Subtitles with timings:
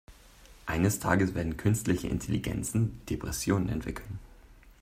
[0.65, 4.17] Eines Tages werden künstliche Intelligenzen Depressionen entwickeln.